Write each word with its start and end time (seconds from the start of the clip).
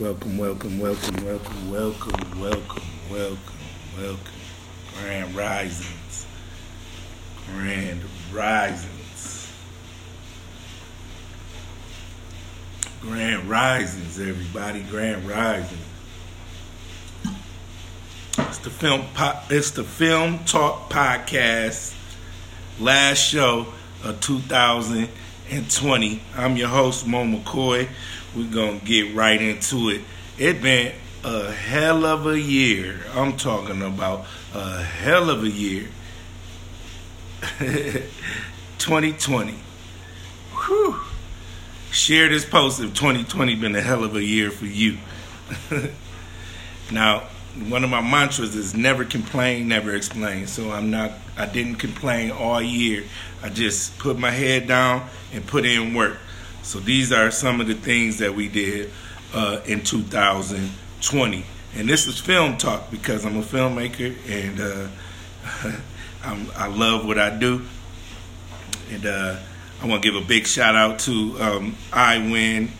Welcome, 0.00 0.38
welcome, 0.38 0.78
welcome, 0.78 1.24
welcome, 1.24 1.70
welcome, 1.72 2.40
welcome, 2.40 2.84
welcome, 3.10 3.38
welcome. 4.00 4.32
Grand 5.02 5.34
Risings. 5.34 6.26
Grand 7.48 8.00
Risings. 8.32 9.52
Grand 13.00 13.50
Risings, 13.50 14.20
everybody. 14.20 14.82
Grand 14.82 15.28
Risings. 15.28 15.80
It's 18.38 18.58
the 18.58 18.70
film. 18.70 19.04
Po- 19.14 19.40
it's 19.50 19.72
the 19.72 19.82
film 19.82 20.44
talk 20.44 20.90
podcast. 20.90 21.92
Last 22.78 23.18
show 23.18 23.66
of 24.04 24.20
2020. 25.48 26.20
I'm 26.36 26.56
your 26.58 26.68
host 26.68 27.06
Mo 27.06 27.24
McCoy. 27.24 27.88
We're 28.36 28.50
gonna 28.50 28.80
get 28.80 29.14
right 29.14 29.40
into 29.40 29.88
it. 29.88 30.02
It 30.36 30.60
been 30.60 30.92
a 31.24 31.50
hell 31.50 32.04
of 32.04 32.26
a 32.26 32.38
year. 32.38 33.00
I'm 33.14 33.36
talking 33.38 33.80
about 33.80 34.26
a 34.54 34.82
hell 34.82 35.30
of 35.30 35.44
a 35.44 35.48
year. 35.48 35.88
2020. 38.78 39.54
Whew. 40.52 41.00
Share 41.92 42.28
this 42.28 42.44
post 42.44 42.80
if 42.80 42.92
2020 42.92 43.54
been 43.54 43.74
a 43.74 43.80
hell 43.80 44.04
of 44.04 44.16
a 44.16 44.22
year 44.22 44.50
for 44.50 44.66
you. 44.66 44.98
now, 46.92 47.22
one 47.66 47.84
of 47.84 47.90
my 47.90 48.00
mantras 48.00 48.54
is 48.54 48.74
never 48.74 49.04
complain, 49.04 49.68
never 49.68 49.94
explain. 49.94 50.46
So 50.46 50.70
I'm 50.70 50.90
not 50.90 51.12
I 51.36 51.46
didn't 51.46 51.76
complain 51.76 52.30
all 52.30 52.62
year. 52.62 53.04
I 53.42 53.48
just 53.48 53.98
put 53.98 54.18
my 54.18 54.30
head 54.30 54.66
down 54.66 55.08
and 55.32 55.46
put 55.46 55.64
in 55.64 55.94
work. 55.94 56.18
So 56.62 56.80
these 56.80 57.12
are 57.12 57.30
some 57.30 57.60
of 57.60 57.66
the 57.66 57.74
things 57.74 58.18
that 58.18 58.34
we 58.34 58.48
did 58.48 58.90
uh, 59.32 59.60
in 59.66 59.82
2020. 59.82 61.44
And 61.76 61.88
this 61.88 62.06
is 62.06 62.18
film 62.18 62.56
talk 62.56 62.90
because 62.90 63.24
I'm 63.24 63.36
a 63.36 63.42
filmmaker 63.42 64.16
and 64.28 64.60
uh, 64.60 65.80
i 66.56 66.66
love 66.66 67.06
what 67.06 67.18
I 67.18 67.36
do. 67.36 67.64
And 68.90 69.06
uh, 69.06 69.36
I 69.80 69.86
want 69.86 70.02
to 70.02 70.10
give 70.10 70.20
a 70.20 70.26
big 70.26 70.46
shout 70.46 70.74
out 70.74 70.98
to 71.00 71.36
um, 71.40 71.76
iWin 71.90 72.70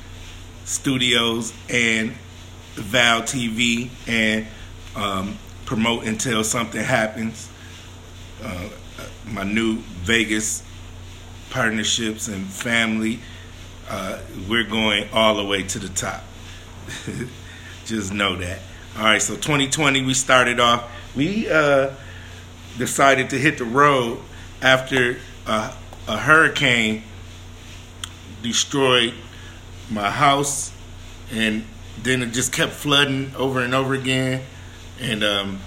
Studios 0.64 1.52
and 1.70 2.12
Val 2.74 3.22
TV 3.22 3.90
and 4.06 4.46
um, 4.98 5.38
promote 5.64 6.04
until 6.04 6.44
something 6.44 6.82
happens. 6.82 7.48
Uh, 8.42 8.68
my 9.26 9.44
new 9.44 9.76
Vegas 10.02 10.62
partnerships 11.50 12.28
and 12.28 12.46
family 12.46 13.20
uh, 13.88 14.18
we're 14.48 14.64
going 14.64 15.08
all 15.12 15.36
the 15.36 15.44
way 15.44 15.62
to 15.62 15.78
the 15.78 15.88
top. 15.88 16.22
Just 17.86 18.12
know 18.12 18.36
that. 18.36 18.58
All 18.96 19.04
right, 19.04 19.22
so 19.22 19.34
2020, 19.34 20.04
we 20.04 20.14
started 20.14 20.60
off. 20.60 20.90
We 21.16 21.48
uh, 21.48 21.90
decided 22.76 23.30
to 23.30 23.38
hit 23.38 23.58
the 23.58 23.64
road 23.64 24.20
after 24.60 25.18
a, 25.46 25.72
a 26.06 26.18
hurricane 26.18 27.02
destroyed 28.42 29.14
my 29.90 30.10
house, 30.10 30.72
and 31.32 31.64
then 32.02 32.22
it 32.22 32.26
just 32.26 32.52
kept 32.52 32.72
flooding 32.72 33.34
over 33.36 33.60
and 33.60 33.74
over 33.74 33.94
again. 33.94 34.42
And 35.00 35.22
um, 35.22 35.60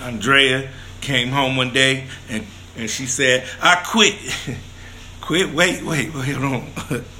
Andrea 0.00 0.70
came 1.00 1.28
home 1.28 1.56
one 1.56 1.72
day 1.72 2.06
and, 2.28 2.46
and 2.76 2.90
she 2.90 3.06
said, 3.06 3.46
I 3.60 3.82
quit. 3.86 4.14
quit? 5.20 5.52
Wait, 5.52 5.82
wait, 5.82 6.14
wait, 6.14 6.34
hold 6.34 6.62
on. 6.92 7.04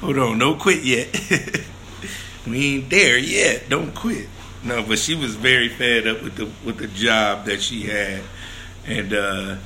Hold 0.00 0.18
on, 0.18 0.38
don't 0.38 0.60
quit 0.60 0.84
yet. 0.84 1.08
we 2.46 2.76
ain't 2.76 2.90
there 2.90 3.18
yet. 3.18 3.68
Don't 3.68 3.92
quit. 3.92 4.28
No, 4.62 4.82
but 4.82 4.98
she 4.98 5.16
was 5.16 5.34
very 5.34 5.68
fed 5.68 6.06
up 6.06 6.22
with 6.22 6.36
the 6.36 6.48
with 6.64 6.78
the 6.78 6.86
job 6.88 7.46
that 7.46 7.60
she 7.60 7.82
had, 7.82 8.22
and 8.86 9.12
uh, 9.12 9.56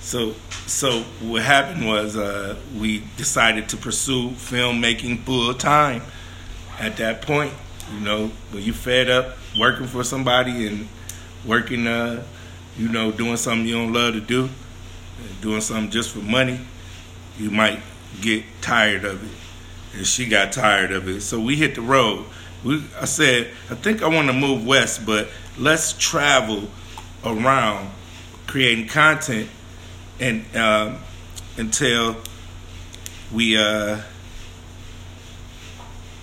so 0.00 0.34
so 0.66 1.02
what 1.20 1.42
happened 1.42 1.86
was 1.86 2.16
uh, 2.16 2.56
we 2.78 3.02
decided 3.16 3.68
to 3.70 3.76
pursue 3.76 4.30
filmmaking 4.30 5.22
full 5.24 5.52
time. 5.54 6.02
At 6.78 6.96
that 6.98 7.22
point, 7.22 7.52
you 7.92 8.00
know, 8.00 8.30
when 8.50 8.62
you 8.62 8.72
fed 8.72 9.08
up 9.08 9.36
working 9.58 9.86
for 9.86 10.04
somebody 10.04 10.66
and 10.66 10.88
working, 11.44 11.86
uh, 11.86 12.22
you 12.76 12.88
know, 12.88 13.10
doing 13.10 13.36
something 13.36 13.66
you 13.66 13.74
don't 13.74 13.92
love 13.92 14.14
to 14.14 14.20
do, 14.20 14.48
doing 15.40 15.60
something 15.60 15.90
just 15.90 16.10
for 16.10 16.20
money, 16.20 16.60
you 17.38 17.50
might 17.50 17.80
get 18.20 18.44
tired 18.60 19.04
of 19.04 19.22
it. 19.22 19.98
And 19.98 20.06
she 20.06 20.26
got 20.26 20.52
tired 20.52 20.92
of 20.92 21.08
it. 21.08 21.22
So 21.22 21.40
we 21.40 21.56
hit 21.56 21.74
the 21.74 21.80
road. 21.80 22.26
We, 22.64 22.82
I 23.00 23.04
said, 23.04 23.50
I 23.70 23.74
think 23.74 24.02
I 24.02 24.08
want 24.08 24.28
to 24.28 24.32
move 24.32 24.66
west, 24.66 25.06
but 25.06 25.28
let's 25.58 25.92
travel 25.92 26.68
around 27.24 27.90
creating 28.46 28.88
content 28.88 29.48
and 30.20 30.44
uh, 30.54 30.96
until 31.56 32.16
we, 33.32 33.56
uh, 33.56 34.00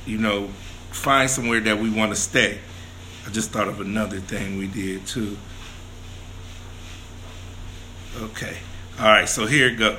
you 0.06 0.18
know, 0.18 0.48
find 0.92 1.30
somewhere 1.30 1.60
that 1.62 1.78
we 1.78 1.90
want 1.90 2.12
to 2.12 2.16
stay. 2.16 2.60
I 3.25 3.29
just 3.29 3.51
thought 3.51 3.67
of 3.67 3.79
another 3.79 4.19
thing 4.19 4.57
we 4.57 4.67
did 4.67 5.06
too. 5.07 5.38
Okay. 8.17 8.57
All 9.00 9.06
right, 9.06 9.28
so 9.28 9.45
here 9.45 9.67
it 9.67 9.78
go. 9.78 9.97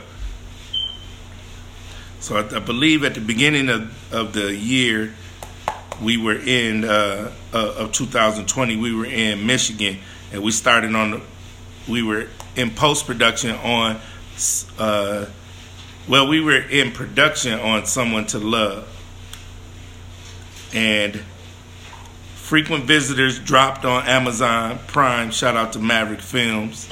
So 2.20 2.36
I, 2.36 2.56
I, 2.56 2.58
believe 2.60 3.04
at 3.04 3.14
the 3.14 3.20
beginning 3.20 3.68
of, 3.68 4.14
of 4.14 4.32
the 4.32 4.54
year, 4.54 5.12
we 6.02 6.16
were 6.16 6.36
in 6.36 6.84
uh, 6.84 7.32
uh, 7.52 7.74
of 7.76 7.92
2020. 7.92 8.76
We 8.76 8.94
were 8.94 9.04
in 9.04 9.46
Michigan, 9.46 9.98
and 10.32 10.42
we 10.42 10.52
started 10.52 10.94
on. 10.94 11.10
The, 11.10 11.20
we 11.88 12.02
were 12.02 12.28
in 12.56 12.70
post 12.70 13.06
production 13.06 13.50
on. 13.50 14.00
Uh, 14.78 15.26
well, 16.08 16.28
we 16.28 16.40
were 16.40 16.58
in 16.58 16.92
production 16.92 17.58
on 17.58 17.84
Someone 17.86 18.26
to 18.26 18.38
Love, 18.38 18.88
and 20.72 21.22
frequent 22.44 22.84
visitors 22.84 23.38
dropped 23.38 23.86
on 23.86 24.04
Amazon 24.04 24.78
Prime. 24.86 25.30
Shout 25.30 25.56
out 25.56 25.72
to 25.72 25.78
Maverick 25.78 26.20
Films. 26.20 26.90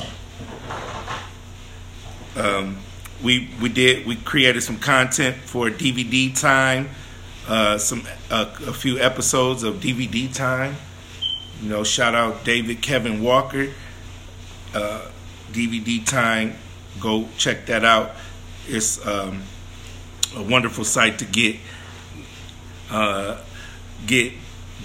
Um, 2.35 2.79
we 3.23 3.51
we 3.61 3.69
did 3.69 4.07
we 4.07 4.17
created 4.17 4.62
some 4.62 4.79
content 4.79 5.37
for 5.37 5.69
DVD 5.69 6.35
time, 6.35 6.89
uh, 7.47 7.77
some 7.77 8.03
uh, 8.31 8.51
a 8.67 8.73
few 8.73 8.99
episodes 8.99 9.62
of 9.62 9.75
DVD 9.77 10.35
time. 10.35 10.75
You 11.61 11.69
know, 11.69 11.85
shout 11.85 12.15
out 12.15 12.45
David 12.45 12.81
Kevin 12.81 13.23
Walker, 13.23 13.69
uh, 14.75 15.07
DVD 15.53 16.05
time. 16.05 16.57
Go 16.99 17.29
check 17.37 17.67
that 17.67 17.85
out. 17.85 18.12
It's 18.67 19.07
um, 19.07 19.43
a 20.35 20.43
wonderful 20.43 20.85
site 20.85 21.19
to 21.19 21.27
get 21.27 21.57
uh, 22.91 23.37
get 24.07 24.33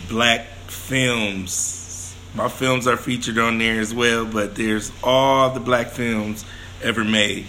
black 0.10 0.46
films. 0.70 2.16
My 2.34 2.50
films 2.50 2.88
are 2.88 2.98
featured 2.98 3.38
on 3.38 3.58
there 3.58 3.80
as 3.80 3.94
well, 3.94 4.26
but 4.26 4.56
there's 4.56 4.92
all 5.04 5.50
the 5.50 5.60
black 5.60 5.88
films 5.88 6.46
ever 6.84 7.04
made 7.04 7.46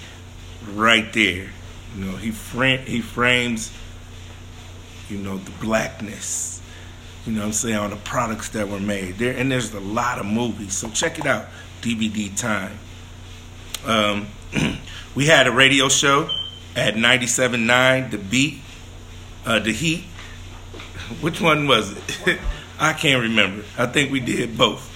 right 0.75 1.13
there. 1.13 1.51
You 1.97 2.05
know, 2.05 2.17
he 2.17 2.31
frame, 2.31 2.81
he 2.87 3.01
frames, 3.01 3.73
you 5.09 5.19
know, 5.19 5.39
the 5.39 5.51
blackness. 5.63 6.63
You 7.27 7.35
know 7.35 7.45
I'm 7.45 7.53
saying, 7.53 7.77
on 7.77 7.91
the 7.91 7.97
products 7.97 8.51
that 8.51 8.69
were 8.69 8.81
made. 8.81 9.19
There 9.19 9.35
and 9.37 9.53
there's 9.53 9.75
a 9.75 9.81
lot 9.81 10.19
of 10.19 10.27
movies. 10.27 10.75
So 10.75 10.89
check 10.89 11.19
it 11.19 11.27
out. 11.27 11.47
DVD 11.83 12.35
time. 12.35 12.79
Um, 13.85 14.29
we 15.15 15.27
had 15.27 15.47
a 15.47 15.53
radio 15.53 15.89
show 15.89 16.31
at 16.75 16.95
97.9 16.95 18.11
The 18.11 18.19
Beat, 18.19 18.59
uh, 19.45 19.59
The 19.59 19.73
Heat. 19.73 20.05
Which 21.21 21.41
one 21.41 21.67
was 21.67 21.93
it? 21.93 22.39
I 22.79 22.93
can't 22.93 23.23
remember. 23.23 23.65
I 23.77 23.87
think 23.87 24.13
we 24.13 24.21
did 24.21 24.57
both. 24.57 24.95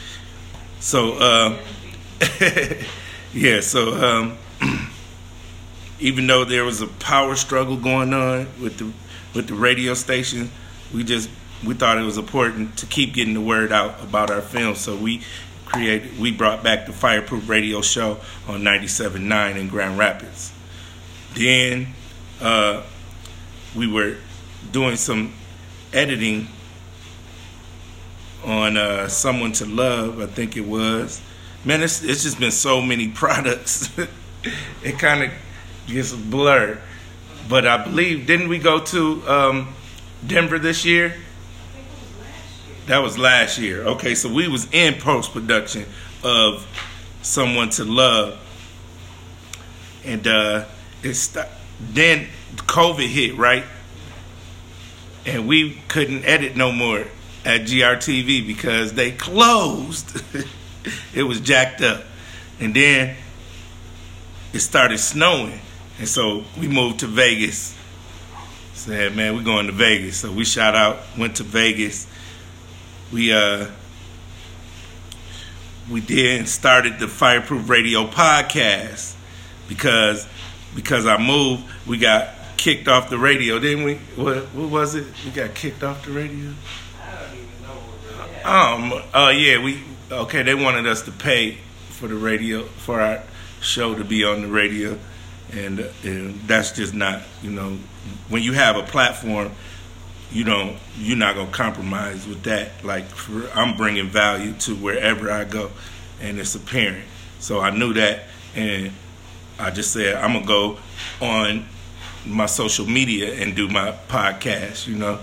So, 0.81 1.14
uh, 1.14 1.58
yeah, 3.34 3.61
so 3.61 3.94
um, 3.94 4.38
even 6.00 6.26
though 6.26 6.44
there 6.44 6.64
was 6.64 6.81
a 6.81 6.87
power 6.87 7.34
struggle 7.37 7.76
going 7.76 8.12
on 8.12 8.46
with 8.61 8.79
the 8.79 8.93
with 9.34 9.49
the 9.49 9.55
radio 9.55 9.94
station, 9.94 10.50
we 10.93 11.05
just 11.05 11.31
we 11.64 11.75
thought 11.75 11.99
it 11.99 12.02
was 12.02 12.19
important 12.19 12.76
to 12.79 12.87
keep 12.87 13.14
getting 13.14 13.34
the 13.34 13.40
word 13.40 13.73
out 13.73 14.02
about 14.02 14.31
our 14.31 14.43
film. 14.43 14.75
So 14.75 14.96
we 14.96 15.23
created 15.64 16.19
we 16.19 16.31
brought 16.31 16.62
back 16.62 16.87
the 16.87 16.93
Fireproof 16.93 17.49
Radio 17.49 17.81
Show 17.81 18.19
on 18.46 18.62
97.9 18.62 19.56
in 19.56 19.69
Grand 19.69 19.99
Rapids. 19.99 20.52
Then 21.34 21.88
uh, 22.40 22.82
we 23.75 23.87
were 23.87 24.17
doing 24.70 24.96
some 24.96 25.32
editing 25.93 26.49
on 28.44 28.77
uh, 28.77 29.09
Someone 29.09 29.53
to 29.53 29.67
Love, 29.67 30.21
I 30.21 30.27
think 30.27 30.56
it 30.56 30.67
was. 30.67 31.21
Man, 31.65 31.83
it's, 31.83 32.03
it's 32.03 32.23
just 32.23 32.41
been 32.41 32.50
so 32.50 32.81
many 32.81 33.09
products. 33.23 33.91
it 34.83 34.99
kind 34.99 35.23
of 35.25 35.31
gets 35.87 36.12
blurred. 36.12 36.81
But 37.49 37.67
I 37.67 37.85
believe 37.85 38.27
didn't 38.27 38.49
we 38.49 38.59
go 38.59 38.81
to 38.81 39.29
um, 39.29 39.75
Denver 40.27 40.59
this 40.59 40.85
year? 40.85 41.15
That 42.87 42.99
was 42.99 43.17
last 43.17 43.59
year. 43.59 43.83
Okay, 43.85 44.15
so 44.15 44.33
we 44.33 44.49
was 44.49 44.73
in 44.73 44.94
post 44.94 45.33
production 45.33 45.87
of 46.25 46.67
Someone 47.23 47.71
to 47.71 47.85
Love, 47.85 48.39
and 50.05 50.27
uh, 50.27 50.65
it's 51.03 51.21
st- 51.21 51.47
then 51.81 52.27
COVID 52.56 53.06
hit 53.06 53.37
right, 53.37 53.65
and 55.25 55.47
we 55.47 55.81
couldn't 55.87 56.25
edit 56.25 56.56
no 56.56 56.73
more 56.73 57.06
at 57.44 57.62
GRTV 57.62 58.47
because 58.47 58.93
they 58.93 59.12
closed. 59.12 60.23
it 61.15 61.23
was 61.23 61.41
jacked 61.41 61.83
up, 61.83 62.05
and 62.61 62.75
then 62.75 63.17
it 64.53 64.61
started 64.61 64.99
snowing, 64.99 65.61
and 65.99 66.09
so 66.09 66.44
we 66.59 66.69
moved 66.69 67.00
to 67.00 67.06
Vegas. 67.06 67.77
Said, 68.75 69.15
man, 69.15 69.37
we're 69.37 69.44
going 69.44 69.67
to 69.67 69.73
Vegas. 69.73 70.17
So 70.17 70.33
we 70.33 70.44
shot 70.44 70.75
out, 70.75 70.99
went 71.17 71.37
to 71.37 71.44
Vegas. 71.44 72.09
We 73.12 73.33
uh 73.33 73.69
we 75.91 76.00
did 76.00 76.49
started 76.49 76.99
the 76.99 77.09
Fireproof 77.09 77.69
Radio 77.69 78.06
podcast 78.06 79.15
because 79.69 80.27
because 80.75 81.06
I 81.06 81.19
moved, 81.19 81.65
we 81.87 81.99
got 81.99 82.31
kicked 82.56 82.89
off 82.89 83.11
the 83.11 83.19
radio, 83.19 83.59
didn't 83.59 83.85
we? 83.85 83.94
What 84.17 84.44
what 84.55 84.71
was 84.71 84.94
it? 84.94 85.06
We 85.25 85.31
got 85.31 85.55
kicked 85.55 85.83
off 85.83 86.05
the 86.05 86.12
radio. 86.12 86.53
Um. 88.44 88.93
Uh, 89.12 89.33
yeah. 89.35 89.62
We 89.62 89.83
okay. 90.11 90.43
They 90.43 90.55
wanted 90.55 90.87
us 90.87 91.03
to 91.03 91.12
pay 91.12 91.59
for 91.91 92.09
the 92.09 92.15
radio 92.15 92.65
for 92.65 93.00
our 93.00 93.23
show 93.61 93.94
to 93.94 94.05
be 94.05 94.25
on 94.25 94.43
the 94.43 94.49
radio, 94.49 94.99
and, 95.53 95.81
uh, 95.81 95.89
and 96.03 96.35
that's 96.49 96.73
just 96.73 96.94
not 96.94 97.23
you 97.43 97.50
know 97.50 97.79
when 98.29 98.43
you 98.43 98.53
have 98.53 98.77
a 98.77 98.83
platform, 98.83 99.53
you 100.31 100.44
don't 100.44 100.77
you're 100.99 101.17
not 101.17 101.35
gonna 101.37 101.50
compromise 101.50 102.27
with 102.27 102.43
that. 102.44 102.85
Like 102.85 103.05
for, 103.05 103.49
I'm 103.55 103.77
bringing 103.77 104.09
value 104.09 104.53
to 104.61 104.75
wherever 104.75 105.31
I 105.31 105.44
go, 105.44 105.71
and 106.21 106.39
it's 106.39 106.55
apparent. 106.55 107.05
So 107.39 107.61
I 107.61 107.71
knew 107.71 107.93
that, 107.94 108.25
and 108.55 108.93
I 109.59 109.71
just 109.71 109.93
said 109.93 110.17
I'm 110.17 110.33
gonna 110.33 110.47
go 110.47 110.79
on 111.21 111.67
my 112.27 112.47
social 112.47 112.87
media 112.87 113.35
and 113.35 113.55
do 113.55 113.69
my 113.69 113.93
podcast. 114.09 114.87
You 114.87 114.97
know. 114.97 115.19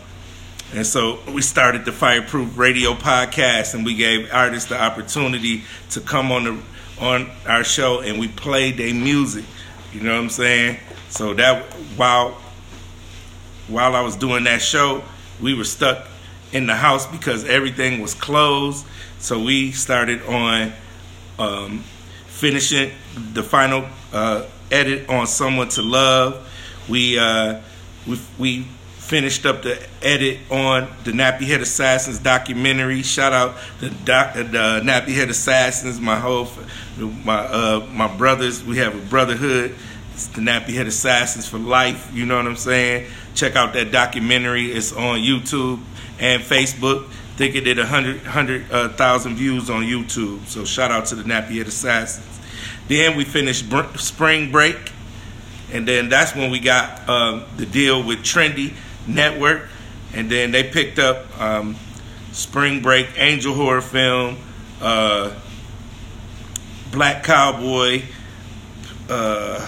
And 0.74 0.86
so 0.86 1.20
we 1.34 1.42
started 1.42 1.86
the 1.86 1.92
Fireproof 1.92 2.56
Radio 2.56 2.94
podcast, 2.94 3.74
and 3.74 3.84
we 3.84 3.96
gave 3.96 4.32
artists 4.32 4.70
the 4.70 4.80
opportunity 4.80 5.64
to 5.92 6.02
come 6.02 6.32
on 6.32 6.44
the 6.44 6.62
on 7.04 7.32
our 7.48 7.64
show, 7.64 8.02
and 8.02 8.20
we 8.20 8.28
played 8.28 8.78
their 8.78 8.94
music. 8.94 9.46
You 9.94 10.02
know 10.02 10.14
what 10.14 10.24
I'm 10.24 10.30
saying? 10.30 10.78
So 11.10 11.34
that 11.34 11.64
while 11.96 12.38
while 13.68 13.96
I 13.96 14.02
was 14.02 14.16
doing 14.16 14.44
that 14.44 14.62
show, 14.62 15.04
we 15.42 15.56
were 15.56 15.64
stuck 15.64 16.08
in 16.52 16.68
the 16.68 16.76
house 16.76 17.08
because 17.08 17.46
everything 17.46 18.02
was 18.02 18.14
closed. 18.14 18.86
So 19.20 19.42
we 19.42 19.72
started 19.72 20.22
on 20.24 20.74
um, 21.40 21.80
finishing 22.28 22.92
the 23.34 23.42
final 23.42 23.86
uh, 24.14 24.46
edit 24.70 25.10
on 25.10 25.26
"Someone 25.26 25.70
to 25.70 25.82
Love." 25.82 26.48
We 26.88 27.18
uh, 27.18 27.62
we 28.06 28.20
we 28.38 28.68
finished 29.10 29.44
up 29.44 29.64
the 29.64 29.84
edit 30.04 30.38
on 30.52 30.88
the 31.04 31.12
Nappy 31.12 31.42
Head 31.42 31.62
Assassins 31.62 32.20
documentary. 32.20 33.02
Shout 33.02 33.34
out 33.34 33.56
the, 33.80 33.90
doc, 33.90 34.36
the 34.36 34.82
Nappy 34.84 35.16
Head 35.16 35.32
Assassins, 35.32 36.00
my 36.00 36.20
whole 36.20 36.48
my 36.96 37.40
uh, 37.40 37.88
my 37.92 38.08
brothers. 38.16 38.64
We 38.64 38.78
have 38.78 38.94
a 38.94 39.10
brotherhood. 39.10 39.76
It's 40.14 40.28
the 40.28 40.42
Nappy 40.42 40.76
Head 40.76 40.86
Assassins 40.86 41.48
for 41.48 41.58
life. 41.58 42.12
You 42.14 42.28
know 42.28 42.38
what 42.38 42.46
I'm 42.46 42.56
saying? 42.56 43.10
Check 43.34 43.56
out 43.56 43.74
that 43.74 43.92
documentary. 43.92 44.68
It's 44.68 44.94
on 44.94 45.20
YouTube 45.20 45.82
and 46.20 46.44
Facebook. 46.44 47.08
I 47.08 47.38
think 47.40 47.56
it 47.56 47.62
did 47.62 47.80
a 47.80 47.88
hundred 47.88 48.22
hundred 48.22 48.72
uh, 48.72 48.90
thousand 48.90 49.38
views 49.38 49.72
on 49.72 49.86
YouTube. 49.86 50.46
So 50.46 50.66
shout 50.66 50.92
out 50.92 51.08
to 51.08 51.16
the 51.16 51.24
Nappy 51.24 51.58
Head 51.58 51.68
Assassins. 51.68 52.40
Then 52.88 53.18
we 53.18 53.24
finished 53.24 53.72
br- 53.72 53.98
spring 53.98 54.52
break, 54.52 54.92
and 55.74 55.88
then 55.88 56.10
that's 56.10 56.36
when 56.36 56.52
we 56.52 56.60
got 56.60 57.10
um, 57.10 57.46
the 57.58 57.66
deal 57.66 58.04
with 58.04 58.20
Trendy 58.20 58.76
Network, 59.08 59.68
and 60.14 60.30
then 60.30 60.52
they 60.52 60.64
picked 60.64 61.00
up 61.00 61.40
um, 61.40 61.76
Spring 62.32 62.82
Break, 62.82 63.08
Angel 63.18 63.54
Horror 63.54 63.82
Film, 63.82 64.38
uh, 64.82 65.34
Black 66.92 67.24
Cowboy. 67.24 68.04
Uh, 69.10 69.60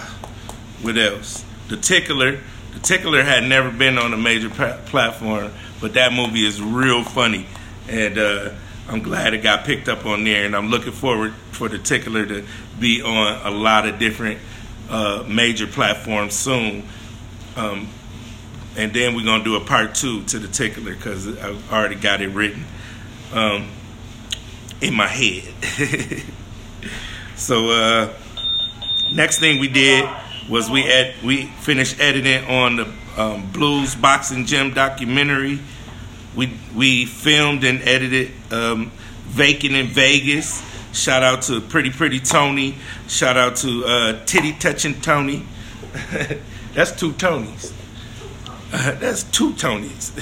what 0.81 0.97
else? 0.97 1.43
The 1.69 1.77
Tickler. 1.77 2.39
The 2.73 2.79
Tickler 2.79 3.23
had 3.23 3.43
never 3.43 3.69
been 3.69 3.97
on 3.97 4.13
a 4.13 4.17
major 4.17 4.49
platform, 4.49 5.51
but 5.81 5.93
that 5.95 6.13
movie 6.13 6.45
is 6.45 6.61
real 6.61 7.03
funny, 7.03 7.45
and 7.89 8.17
uh, 8.17 8.49
I'm 8.87 9.01
glad 9.01 9.33
it 9.33 9.39
got 9.39 9.65
picked 9.65 9.89
up 9.89 10.05
on 10.05 10.23
there. 10.23 10.45
And 10.45 10.55
I'm 10.55 10.69
looking 10.69 10.93
forward 10.93 11.33
for 11.51 11.67
the 11.67 11.77
Tickler 11.77 12.25
to 12.25 12.45
be 12.79 13.01
on 13.01 13.45
a 13.45 13.51
lot 13.51 13.87
of 13.87 13.99
different 13.99 14.39
uh, 14.89 15.23
major 15.27 15.67
platforms 15.67 16.33
soon. 16.33 16.87
Um, 17.55 17.89
and 18.77 18.93
then 18.93 19.15
we're 19.15 19.25
gonna 19.25 19.43
do 19.43 19.55
a 19.55 19.59
part 19.59 19.95
two 19.95 20.23
to 20.25 20.39
the 20.39 20.47
tickler 20.47 20.93
because 20.93 21.27
I 21.37 21.55
already 21.71 21.95
got 21.95 22.21
it 22.21 22.29
written 22.29 22.65
um, 23.33 23.69
in 24.81 24.93
my 24.93 25.07
head. 25.07 25.53
so 27.35 27.69
uh, 27.69 28.13
next 29.11 29.39
thing 29.39 29.59
we 29.59 29.67
did 29.67 30.09
was 30.49 30.69
we 30.69 30.83
ed- 30.83 31.15
we 31.23 31.45
finished 31.45 31.99
editing 31.99 32.45
on 32.45 32.75
the 32.77 32.87
um, 33.17 33.51
Blues 33.51 33.95
Boxing 33.95 34.45
Gym 34.45 34.73
documentary. 34.73 35.59
We 36.35 36.53
we 36.75 37.05
filmed 37.05 37.63
and 37.63 37.81
edited 37.81 38.31
um, 38.51 38.91
Vacant 39.25 39.75
in 39.75 39.87
Vegas. 39.87 40.63
Shout 40.93 41.23
out 41.23 41.43
to 41.43 41.61
Pretty 41.61 41.89
Pretty 41.89 42.19
Tony. 42.19 42.75
Shout 43.07 43.37
out 43.37 43.57
to 43.57 43.85
uh, 43.85 44.25
Titty 44.25 44.53
Touching 44.53 44.99
Tony. 45.01 45.45
That's 46.73 46.91
two 46.91 47.11
Tonys. 47.13 47.73
That's 48.99 49.23
two 49.23 49.51
Tonys. 49.51 50.13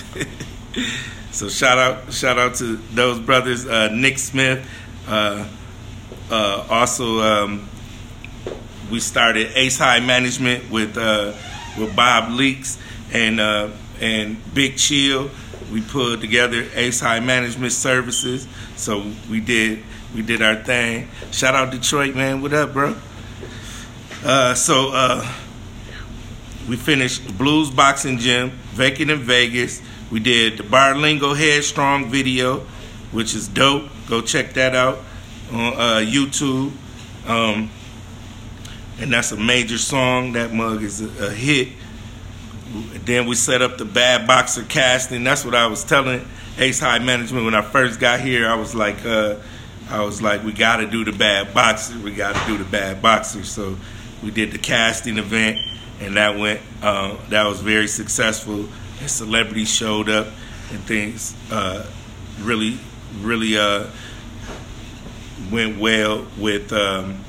so 1.31 1.50
shout 1.50 1.78
out, 1.78 2.12
shout 2.12 2.40
out 2.40 2.56
to 2.56 2.78
those 2.78 3.19
brothers, 3.19 3.68
uh, 3.68 3.90
Nick 3.94 4.18
Smith. 4.18 4.68
Uh, 5.07 5.48
uh 6.31 6.66
also, 6.68 7.19
um, 7.19 7.69
we 8.90 9.00
started 9.01 9.51
Ace 9.54 9.78
High 9.78 10.00
Management 10.00 10.72
with 10.72 10.98
uh, 10.98 11.34
with 11.78 11.96
Bob 11.96 12.31
Leaks 12.31 12.80
and 13.13 13.40
uh, 13.40 13.69
and 14.01 14.38
Big 14.56 14.78
Chill. 14.78 15.30
We 15.72 15.81
put 15.81 16.19
together 16.19 16.66
Ace 16.74 17.02
High 17.02 17.19
Management 17.19 17.73
Services. 17.73 18.47
So 18.76 19.12
we 19.30 19.42
did 19.42 19.83
we 20.16 20.23
did 20.23 20.42
our 20.42 20.56
thing. 20.56 21.07
Shout 21.31 21.54
out 21.54 21.69
Detroit, 21.69 22.16
man. 22.16 22.42
What 22.42 22.54
up, 22.54 22.73
bro? 22.73 22.95
so 24.56 25.19
we 26.69 26.76
finished 26.76 27.35
Blues 27.35 27.71
Boxing 27.71 28.19
Gym, 28.19 28.52
Vacant 28.73 29.09
in 29.09 29.18
Vegas. 29.18 29.81
We 30.11 30.19
did 30.19 30.59
the 30.59 30.64
Barlingo 30.64 31.35
Headstrong 31.35 32.09
video, 32.11 32.59
which 33.11 33.33
is 33.33 33.47
dope. 33.47 33.90
Go 34.07 34.21
check 34.21 34.54
that 34.54 34.76
out 34.76 34.99
on 35.52 35.73
uh, 35.73 36.06
YouTube. 36.06 36.71
Um, 37.28 37.71
and 38.99 39.11
that's 39.11 39.31
a 39.31 39.38
major 39.38 39.80
song. 39.80 40.33
That 40.33 40.54
mug 40.54 40.83
is 40.83 41.02
a, 41.02 41.28
a, 41.28 41.31
hit. 41.31 41.69
Then 43.04 43.26
we 43.26 43.33
set 43.33 43.64
up 43.64 43.80
the 43.80 43.85
Bad 43.85 44.28
Boxer 44.28 44.64
casting. 44.64 45.23
That's 45.23 45.44
what 45.44 45.56
I 45.56 45.66
was 45.66 45.83
telling 45.83 46.23
Ace 46.59 46.80
High 46.80 46.99
Management 46.99 47.45
when 47.45 47.56
I 47.56 47.64
first 47.64 47.99
got 47.99 48.19
here. 48.19 48.47
I 48.47 48.56
was 48.56 48.76
like, 48.76 49.04
uh, 49.06 49.38
I 49.90 50.04
was 50.04 50.21
like, 50.21 50.44
we 50.44 50.52
got 50.52 50.78
to 50.78 50.85
do 50.85 51.04
the 51.04 51.14
Bad 51.14 51.52
Boxer. 51.52 51.97
We 51.97 52.14
got 52.14 52.35
to 52.35 52.52
do 52.52 52.59
the 52.59 52.69
Bad 52.69 53.02
Boxer. 53.02 53.44
So 53.44 53.76
we 54.23 54.31
did 54.31 54.52
the 54.52 54.57
casting 54.57 55.18
event 55.18 55.57
and 55.99 56.16
that 56.16 56.38
went 56.38 56.61
uh, 56.81 57.16
that 57.30 57.45
was 57.45 57.61
very 57.61 57.88
successful. 57.88 58.68
And 58.99 59.09
celebrities 59.09 59.69
showed 59.69 60.09
up, 60.09 60.28
and 60.71 60.80
things 60.81 61.35
uh, 61.52 61.85
really 62.42 62.78
really 63.19 63.57
uh, 63.57 63.88
went 65.52 65.78
well 65.80 66.26
with 66.38 66.71
um, 66.73 67.23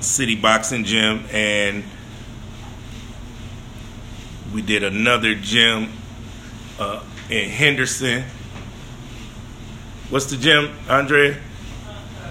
City 0.00 0.36
Boxing 0.36 0.84
Gym, 0.84 1.24
and 1.32 1.84
we 4.52 4.62
did 4.62 4.82
another 4.82 5.34
gym 5.34 5.92
uh, 6.78 7.02
in 7.28 7.48
Henderson. 7.48 8.24
What's 10.08 10.26
the 10.26 10.36
gym, 10.36 10.70
Andre? 10.88 11.36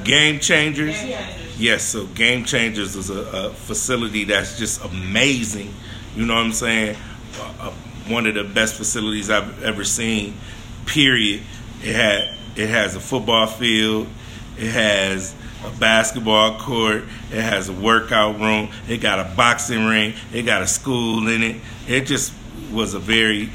Game 0.04 0.40
Changers. 0.40 1.00
Game 1.00 1.12
Changers. 1.12 1.39
Yes, 1.60 1.84
so 1.84 2.06
Game 2.06 2.46
Changers 2.46 2.96
is 2.96 3.10
a, 3.10 3.20
a 3.20 3.50
facility 3.50 4.24
that's 4.24 4.58
just 4.58 4.82
amazing. 4.82 5.74
You 6.16 6.26
know 6.26 6.36
what 6.36 6.46
I'm 6.46 6.54
saying? 6.54 6.96
Uh, 7.38 7.72
one 8.08 8.26
of 8.28 8.36
the 8.36 8.46
best 8.46 8.76
facilities 8.76 9.30
I've 9.30 9.62
ever 9.62 9.84
seen. 9.84 10.36
Period. 10.86 11.44
It 11.84 11.94
had 11.94 12.38
it 12.56 12.70
has 12.70 12.96
a 12.96 13.02
football 13.02 13.46
field. 13.46 14.08
It 14.58 14.72
has 14.72 15.36
a 15.66 15.70
basketball 15.72 16.58
court. 16.60 17.04
It 17.30 17.42
has 17.42 17.68
a 17.68 17.74
workout 17.74 18.40
room. 18.40 18.70
It 18.88 19.00
got 19.00 19.20
a 19.20 19.36
boxing 19.36 19.86
ring. 19.86 20.14
It 20.32 20.44
got 20.44 20.62
a 20.62 20.68
school 20.68 21.28
in 21.28 21.44
it. 21.44 21.58
It 21.90 22.06
just 22.06 22.34
was 22.72 22.94
a 22.94 23.00
very 23.00 23.50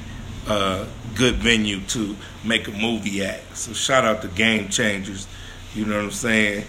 uh, 0.47 0.85
good 1.15 1.37
venue 1.37 1.81
to 1.81 2.15
make 2.45 2.69
a 2.69 2.73
movie 2.73 3.25
at. 3.25 3.41
So 3.57 3.73
shout 3.73 4.05
out 4.05 4.21
to 4.21 4.29
Game 4.29 4.69
Changers. 4.69 5.27
You 5.75 5.87
know 5.87 5.97
what 5.97 6.05
I'm 6.05 6.11
saying? 6.11 6.67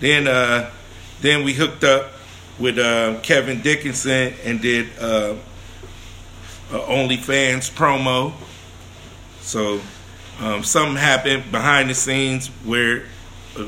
Then 0.00 0.28
uh, 0.28 0.70
then 1.20 1.44
we 1.44 1.52
hooked 1.52 1.84
up 1.84 2.12
with 2.58 2.78
uh, 2.78 3.18
Kevin 3.22 3.60
Dickinson 3.60 4.34
and 4.44 4.60
did 4.60 4.88
uh, 4.98 5.34
a 6.70 6.78
OnlyFans 6.78 7.70
promo. 7.70 8.32
So 9.40 9.80
um, 10.40 10.62
something 10.62 10.96
happened 10.96 11.50
behind 11.50 11.88
the 11.90 11.94
scenes 11.94 12.48
where 12.64 13.04
uh, 13.56 13.64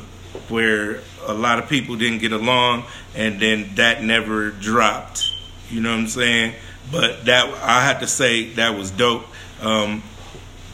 where 0.48 1.00
a 1.26 1.34
lot 1.34 1.58
of 1.58 1.68
people 1.68 1.96
didn't 1.96 2.18
get 2.18 2.32
along, 2.32 2.84
and 3.14 3.40
then 3.40 3.74
that 3.76 4.02
never 4.02 4.50
dropped. 4.50 5.24
You 5.70 5.80
know 5.80 5.90
what 5.90 6.00
I'm 6.00 6.08
saying? 6.08 6.54
But 6.90 7.24
that 7.26 7.46
I 7.62 7.84
had 7.84 8.00
to 8.00 8.06
say 8.06 8.50
that 8.54 8.76
was 8.76 8.90
dope. 8.90 9.26
Um, 9.60 10.02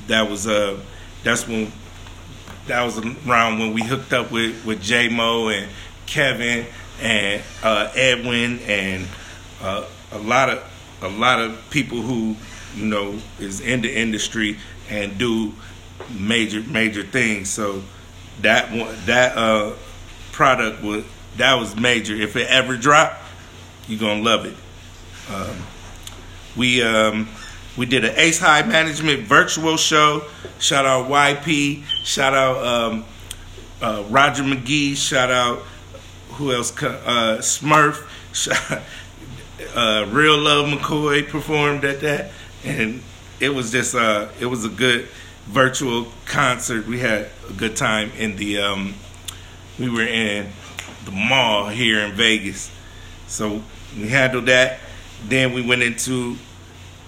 that 0.07 0.31
was 0.31 0.47
uh, 0.47 0.79
that's 1.23 1.47
when 1.47 1.73
that 2.67 2.83
was 2.83 2.99
around 2.99 3.59
when 3.59 3.73
we 3.73 3.83
hooked 3.83 4.13
up 4.13 4.31
with 4.31 4.65
with 4.65 4.83
J 4.83 5.09
Mo 5.09 5.49
and 5.49 5.69
Kevin 6.07 6.67
and 7.01 7.43
uh, 7.63 7.91
Edwin 7.95 8.61
and 8.61 9.07
uh, 9.63 9.85
a 10.13 10.19
lot 10.19 10.51
of 10.51 10.73
a 11.03 11.09
lot 11.09 11.41
of 11.41 11.63
people 11.71 11.99
who 12.01 12.37
you 12.75 12.87
know 12.87 13.19
is 13.39 13.61
in 13.61 13.83
the 13.83 13.95
industry 13.95 14.59
and 14.89 15.19
do 15.19 15.53
major 16.19 16.63
major 16.63 17.03
things. 17.03 17.51
So 17.51 17.83
that 18.43 18.71
one 18.71 18.95
that 19.07 19.37
uh, 19.37 19.73
product 20.33 20.83
was 20.83 21.05
that 21.37 21.55
was 21.55 21.77
major. 21.77 22.15
If 22.15 22.37
it 22.37 22.49
ever 22.49 22.77
dropped, 22.77 23.17
you're 23.89 24.01
gonna 24.01 24.23
love 24.23 24.47
it. 24.47 24.55
Um, 25.33 25.57
we 26.57 26.83
um, 26.83 27.29
we 27.77 27.87
did 27.87 28.05
an 28.05 28.15
Ace 28.17 28.39
High 28.39 28.63
Management 28.63 29.23
virtual 29.23 29.77
show. 29.77 30.25
Shout 30.59 30.87
out 30.87 31.09
YP. 31.09 31.85
Shout 32.05 32.35
out 32.35 32.65
um, 32.65 33.05
uh, 33.83 34.05
Roger 34.09 34.43
McGee. 34.43 34.97
Shout 34.97 35.31
out 35.31 35.63
who 36.37 36.53
else? 36.53 36.71
Uh, 36.83 37.39
Smurf. 37.41 38.07
uh, 39.75 40.07
Real 40.11 40.39
Love 40.39 40.67
McCoy 40.67 41.27
performed 41.27 41.85
at 41.85 42.01
that, 42.01 42.31
and 42.65 43.03
it 43.41 43.51
was 43.51 43.73
just 43.73 43.95
uh, 43.95 44.29
it 44.39 44.47
was 44.47 44.65
a 44.65 44.69
good 44.69 45.09
virtual 45.47 46.09
concert. 46.27 46.87
We 46.87 46.99
had 47.01 47.29
a 47.49 47.53
good 47.53 47.77
time 47.77 48.11
in 48.19 48.37
the 48.37 48.59
um, 48.59 48.95
we 49.79 49.89
were 49.89 50.03
in 50.03 50.49
the 51.05 51.11
mall 51.11 51.69
here 51.69 52.01
in 52.01 52.13
Vegas, 52.13 52.71
so 53.27 53.63
we 53.97 54.09
handled 54.09 54.47
that. 54.47 54.81
Then 55.27 55.55
we 55.55 55.63
went 55.63 55.83
into 55.83 56.37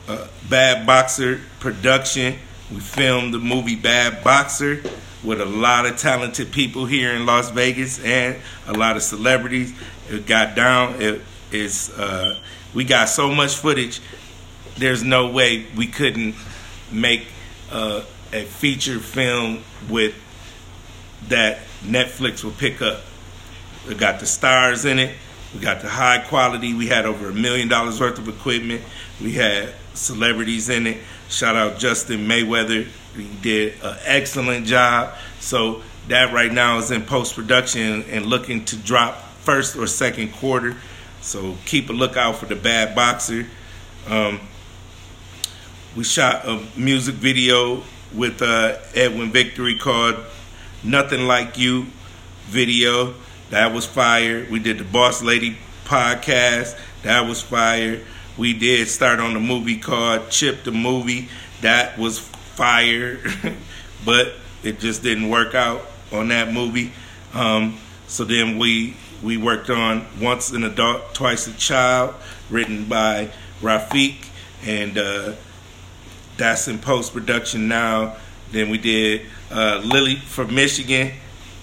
uh, 0.09 0.27
Bad 0.49 0.87
Boxer 0.87 1.41
production. 1.61 2.39
We 2.73 2.81
filmed 2.81 3.35
the 3.35 3.39
movie 3.39 3.77
Bad 3.77 4.25
Boxer 4.25 4.83
with 5.25 5.41
a 5.41 5.45
lot 5.45 5.87
of 5.87 5.97
talented 5.97 6.53
people 6.53 6.87
here 6.87 7.13
in 7.13 7.27
Las 7.27 7.51
Vegas 7.51 8.03
and 8.05 8.37
a 8.67 8.73
lot 8.73 8.97
of 8.97 9.03
celebrities. 9.03 9.75
It 10.09 10.27
got 10.27 10.55
down. 10.55 11.01
It 11.01 11.21
is. 11.51 11.91
Uh, 11.91 12.39
we 12.75 12.85
got 12.85 13.09
so 13.09 13.35
much 13.35 13.57
footage. 13.57 14.01
There's 14.77 15.03
no 15.03 15.31
way 15.31 15.67
we 15.77 15.87
couldn't 15.87 16.35
make 16.93 17.27
uh, 17.71 18.05
a 18.33 18.45
feature 18.45 19.01
film 19.01 19.63
with 19.89 20.15
that 21.29 21.59
Netflix 21.83 22.45
will 22.45 22.53
pick 22.53 22.81
up. 22.81 23.01
We 23.87 23.95
got 23.95 24.21
the 24.21 24.27
stars 24.27 24.85
in 24.85 24.99
it. 24.99 25.15
We 25.55 25.61
got 25.61 25.81
the 25.81 25.89
high 25.89 26.19
quality. 26.19 26.75
We 26.75 26.89
had 26.89 27.07
over 27.07 27.31
a 27.31 27.35
million 27.35 27.69
dollars 27.69 28.01
worth 28.01 28.19
of 28.19 28.29
equipment. 28.29 28.83
We 29.21 29.33
had 29.33 29.73
celebrities 29.95 30.69
in 30.69 30.87
it. 30.87 30.99
Shout 31.29 31.57
out 31.57 31.79
Justin 31.79 32.27
Mayweather. 32.29 32.87
He 33.25 33.37
did 33.43 33.75
an 33.83 33.97
excellent 34.05 34.67
job. 34.67 35.15
So 35.41 35.83
that 36.09 36.33
right 36.33 36.53
now 36.53 36.79
is 36.79 36.91
in 36.91 37.03
post 37.03 37.35
production 37.35 38.05
and 38.11 38.27
looking 38.27 38.65
to 38.67 38.77
drop 38.77 39.17
first 39.41 39.77
or 39.77 39.87
second 39.87 40.33
quarter. 40.33 40.77
So 41.21 41.57
keep 41.65 41.91
a 41.91 41.93
lookout 41.93 42.37
for 42.37 42.47
the 42.47 42.57
Bad 42.57 42.95
Boxer. 42.95 43.47
Um, 44.07 44.41
we 45.97 46.05
shot 46.05 46.47
a 46.47 46.63
music 46.77 47.17
video 47.17 47.83
with 48.15 48.41
uh, 48.41 48.79
Edwin 48.95 49.31
Victory 49.31 49.77
called 49.77 50.17
"Nothing 50.83 51.27
Like 51.27 51.59
You" 51.59 51.87
video. 52.47 53.15
That 53.51 53.73
was 53.75 53.85
fire. 53.85 54.47
We 54.51 54.59
did 54.59 54.79
the 54.79 54.85
Boss 54.85 55.23
Lady 55.23 55.59
podcast. 55.85 56.79
That 57.03 57.27
was 57.27 57.43
fire. 57.43 58.01
We 58.37 58.53
did 58.53 58.89
start 58.89 59.19
on 59.19 59.35
the 59.35 59.41
movie 59.41 59.79
called 59.79 60.31
Chip 60.31 60.65
the 60.65 60.71
Movie. 60.71 61.29
That 61.61 61.99
was 61.99 62.31
fire, 62.59 63.21
but 64.05 64.33
it 64.65 64.81
just 64.81 65.05
didn't 65.05 65.29
work 65.29 65.55
out 65.55 65.87
on 66.11 66.27
that 66.29 66.53
movie. 66.53 66.93
Um, 67.33 67.79
so 68.09 68.25
then 68.25 68.59
we 68.59 68.97
we 69.23 69.37
worked 69.37 69.71
on 69.71 70.05
Once 70.21 70.51
an 70.51 70.65
Adult, 70.65 71.15
Twice 71.15 71.47
a 71.47 71.53
Child, 71.53 72.17
written 72.51 72.87
by 72.87 73.31
Rafiq, 73.63 74.27
and 74.67 74.99
uh, 74.99 75.33
that's 76.37 76.67
in 76.67 76.79
post 76.79 77.13
production 77.13 77.69
now. 77.69 78.17
Then 78.51 78.71
we 78.71 78.79
did 78.79 79.27
uh, 79.53 79.81
Lily 79.85 80.17
from 80.17 80.53
Michigan. 80.53 81.13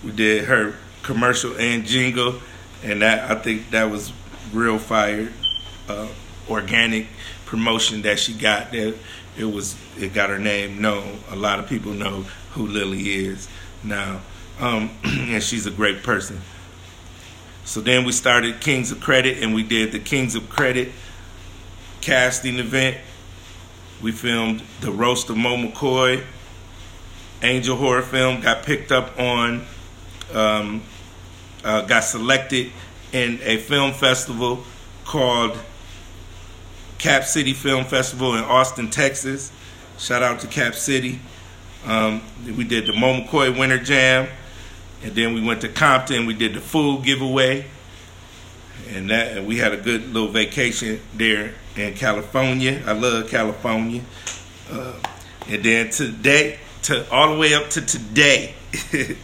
We 0.02 0.12
did 0.12 0.46
her 0.46 0.76
commercial 1.04 1.58
and 1.58 1.86
jingle, 1.86 2.40
and 2.84 3.02
that 3.02 3.30
I 3.30 3.36
think 3.36 3.72
that 3.72 3.92
was 3.92 4.14
real 4.54 4.80
fire. 4.80 5.30
Uh, 5.90 6.08
organic 6.50 7.08
promotion 7.46 8.02
that 8.04 8.20
she 8.20 8.34
got 8.34 8.72
that 8.72 8.96
it 9.38 9.46
was 9.46 9.76
it 9.98 10.14
got 10.14 10.30
her 10.30 10.40
name 10.40 10.82
known. 10.82 11.20
A 11.30 11.36
lot 11.36 11.60
of 11.60 11.68
people 11.68 11.92
know 11.92 12.26
who 12.52 12.68
Lily 12.68 13.26
is 13.26 13.48
now, 13.84 14.22
um, 14.60 14.90
and 15.04 15.44
she's 15.44 15.66
a 15.66 15.72
great 15.72 16.04
person. 16.04 16.42
So 17.66 17.82
then 17.82 18.06
we 18.06 18.12
started 18.12 18.62
Kings 18.62 18.92
of 18.92 19.02
Credit, 19.02 19.42
and 19.42 19.54
we 19.54 19.64
did 19.64 19.92
the 19.92 20.00
Kings 20.00 20.36
of 20.36 20.50
Credit 20.50 20.92
casting 22.02 22.60
event. 22.60 22.98
We 24.02 24.12
filmed 24.12 24.62
the 24.82 24.92
roast 24.92 25.30
of 25.30 25.38
Mo 25.38 25.58
McCoy. 25.58 26.24
Angel 27.42 27.76
horror 27.76 28.04
film 28.04 28.42
got 28.42 28.64
picked 28.64 28.92
up 28.92 29.20
on, 29.20 29.66
um, 30.34 30.84
uh, 31.64 31.82
got 31.82 32.04
selected 32.04 32.72
in 33.12 33.40
a 33.44 33.58
film 33.58 33.94
festival 33.94 34.64
called 35.04 35.58
Cap 37.06 37.26
City 37.26 37.54
Film 37.54 37.86
Festival 37.86 38.34
in 38.34 38.44
Austin, 38.44 38.90
Texas. 38.90 39.52
Shout 40.00 40.24
out 40.24 40.40
to 40.40 40.48
Cap 40.48 40.74
City. 40.74 41.20
Um, 41.86 42.24
we 42.58 42.64
did 42.64 42.88
the 42.88 42.94
Mo 42.94 43.22
McCoy 43.22 43.56
Winter 43.56 43.78
Jam, 43.78 44.28
and 45.04 45.14
then 45.14 45.36
we 45.36 45.42
went 45.46 45.62
to 45.62 45.70
Compton. 45.70 46.26
We 46.26 46.34
did 46.34 46.56
the 46.56 46.62
food 46.62 47.04
giveaway, 47.04 47.68
and 48.90 49.12
that 49.12 49.38
and 49.38 49.46
we 49.46 49.60
had 49.60 49.72
a 49.72 49.78
good 49.78 50.12
little 50.14 50.30
vacation 50.30 51.00
there 51.14 51.54
in 51.76 51.94
California. 51.94 52.82
I 52.88 52.94
love 52.94 53.30
California. 53.30 54.02
Uh, 54.72 54.94
and 55.48 55.64
then 55.64 55.92
today, 55.92 56.58
to 56.82 57.08
all 57.12 57.36
the 57.36 57.40
way 57.40 57.54
up 57.54 57.70
to 57.70 57.82
today, 57.82 58.56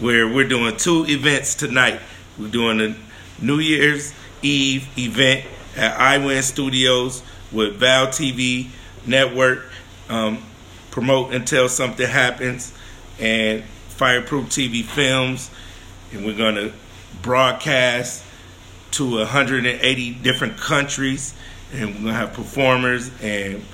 where 0.00 0.26
we're 0.26 0.48
doing 0.48 0.74
two 0.78 1.04
events 1.06 1.54
tonight. 1.54 2.00
We're 2.38 2.48
doing 2.48 2.80
a 2.80 2.96
New 3.44 3.58
Year's 3.58 4.14
Eve 4.40 4.88
event 4.96 5.44
at 5.76 5.98
iWin 5.98 6.42
Studios 6.42 7.22
with 7.52 7.76
Val 7.76 8.08
TV 8.08 8.68
Network. 9.06 9.70
Um, 10.08 10.42
promote 10.90 11.34
until 11.34 11.68
something 11.68 12.06
happens, 12.06 12.72
and 13.18 13.64
Fireproof 13.88 14.46
TV 14.46 14.84
Films, 14.84 15.50
and 16.12 16.24
we're 16.24 16.36
to 16.54 16.72
broadcast 17.20 18.22
to 18.92 19.16
180 19.16 20.14
different 20.14 20.56
countries, 20.56 21.34
and 21.72 21.88
we're 21.88 21.94
to 22.04 22.12
have 22.12 22.32
performers 22.32 23.10
and 23.20 23.64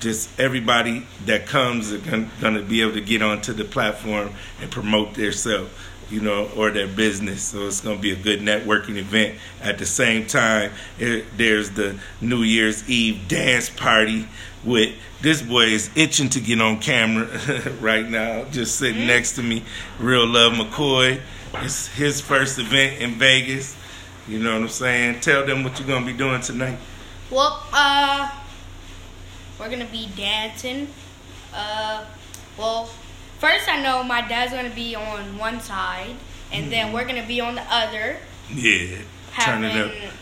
just 0.00 0.28
everybody 0.38 1.06
that 1.24 1.46
comes 1.46 1.92
going 2.40 2.54
to 2.54 2.62
be 2.62 2.82
able 2.82 2.92
to 2.92 3.00
get 3.00 3.22
onto 3.22 3.54
the 3.54 3.64
platform 3.64 4.30
and 4.60 4.70
promote 4.70 5.14
themselves 5.14 5.70
you 6.10 6.20
know, 6.20 6.48
or 6.56 6.70
their 6.70 6.86
business. 6.86 7.42
So 7.42 7.66
it's 7.66 7.80
going 7.80 7.96
to 7.96 8.02
be 8.02 8.12
a 8.12 8.16
good 8.16 8.40
networking 8.40 8.96
event. 8.96 9.38
At 9.60 9.78
the 9.78 9.86
same 9.86 10.26
time, 10.26 10.72
it, 10.98 11.24
there's 11.36 11.70
the 11.70 11.98
New 12.20 12.42
Year's 12.42 12.88
Eve 12.88 13.26
dance 13.28 13.68
party 13.68 14.28
with 14.64 14.94
this 15.22 15.42
boy 15.42 15.64
is 15.66 15.90
itching 15.96 16.28
to 16.30 16.40
get 16.40 16.60
on 16.60 16.78
camera 16.80 17.26
right 17.80 18.08
now, 18.08 18.44
just 18.50 18.76
sitting 18.76 18.98
mm-hmm. 18.98 19.06
next 19.06 19.34
to 19.36 19.42
me. 19.42 19.62
Real 19.98 20.26
Love 20.26 20.52
McCoy. 20.52 21.20
It's 21.54 21.88
his 21.88 22.20
first 22.20 22.58
event 22.58 23.00
in 23.00 23.12
Vegas. 23.12 23.76
You 24.28 24.40
know 24.40 24.54
what 24.54 24.62
I'm 24.62 24.68
saying? 24.68 25.20
Tell 25.20 25.46
them 25.46 25.64
what 25.64 25.78
you're 25.78 25.88
going 25.88 26.04
to 26.04 26.12
be 26.12 26.16
doing 26.16 26.40
tonight. 26.40 26.78
Well, 27.30 27.64
uh, 27.72 28.30
we're 29.58 29.68
going 29.68 29.80
to 29.80 29.92
be 29.92 30.08
dancing. 30.16 30.88
Uh, 31.54 32.04
well, 32.58 32.90
First, 33.38 33.68
I 33.68 33.82
know 33.82 34.02
my 34.02 34.26
dad's 34.26 34.52
gonna 34.52 34.70
be 34.74 34.94
on 34.94 35.38
one 35.38 35.60
side, 35.60 36.16
and 36.52 36.62
mm-hmm. 36.62 36.70
then 36.70 36.92
we're 36.92 37.04
gonna 37.04 37.26
be 37.26 37.40
on 37.40 37.54
the 37.54 37.64
other. 37.70 38.16
Yeah, 38.50 38.98
having, 39.32 39.70
turn 39.70 39.78
it 39.78 40.04
up. 40.04 40.12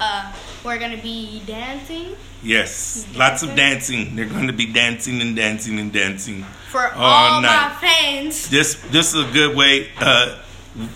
Uh, 0.00 0.32
we're 0.64 0.78
gonna 0.78 1.02
be 1.02 1.42
dancing 1.46 2.16
Yes, 2.42 3.06
lots 3.16 3.42
of 3.42 3.56
dancing. 3.56 4.14
They're 4.14 4.26
going 4.26 4.46
to 4.46 4.52
be 4.52 4.66
dancing 4.66 5.20
and 5.20 5.34
dancing 5.34 5.80
and 5.80 5.92
dancing 5.92 6.44
for 6.68 6.92
all, 6.94 7.42
my 7.42 7.76
fans. 7.80 8.48
This 8.48 8.74
this 8.90 9.12
is 9.12 9.28
a 9.28 9.32
good 9.32 9.56
way 9.56 9.88
uh, 9.98 10.38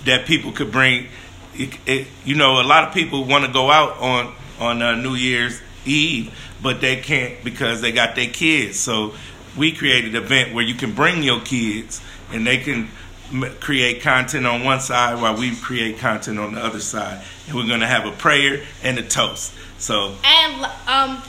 that 0.04 0.26
people 0.26 0.52
could 0.52 0.70
bring. 0.70 1.08
It, 1.54 1.76
it, 1.84 2.06
you 2.24 2.36
know, 2.36 2.60
a 2.60 2.62
lot 2.62 2.84
of 2.84 2.94
people 2.94 3.24
want 3.24 3.44
to 3.44 3.52
go 3.52 3.70
out 3.70 3.98
on 3.98 4.34
on 4.60 4.82
uh, 4.82 4.94
New 4.94 5.14
Year's 5.14 5.60
Eve, 5.84 6.32
but 6.62 6.80
they 6.80 6.96
can't 6.96 7.42
because 7.42 7.80
they 7.80 7.90
got 7.90 8.14
their 8.14 8.28
kids. 8.28 8.78
So 8.78 9.14
we 9.56 9.72
created 9.72 10.14
an 10.14 10.22
event 10.22 10.54
where 10.54 10.64
you 10.64 10.74
can 10.74 10.92
bring 10.92 11.22
your 11.22 11.40
kids 11.40 12.00
and 12.32 12.46
they 12.46 12.58
can 12.58 12.88
m- 13.32 13.54
create 13.60 14.02
content 14.02 14.46
on 14.46 14.64
one 14.64 14.80
side 14.80 15.20
while 15.20 15.36
we 15.36 15.54
create 15.56 15.98
content 15.98 16.38
on 16.38 16.54
the 16.54 16.64
other 16.64 16.80
side. 16.80 17.22
And 17.46 17.56
we're 17.56 17.66
going 17.66 17.80
to 17.80 17.86
have 17.86 18.06
a 18.06 18.12
prayer 18.12 18.62
and 18.82 18.98
a 18.98 19.02
toast. 19.02 19.52
So 19.78 20.14
and 20.24 20.66
um, 20.86 21.22